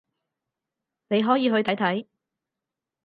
[1.09, 2.07] 你可以去睇睇